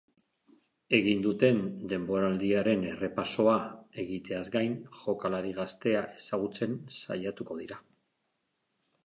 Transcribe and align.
Egin 0.99 1.19
duten 1.25 1.59
denboraldiaren 1.91 2.85
errepasoa 2.93 3.53
egiteaz 4.05 4.41
gain 4.57 4.75
jokalari 5.03 5.55
gaztea 5.61 6.03
ezagutzen 6.23 6.77
saiatuko 7.03 7.61
dira. 7.63 7.81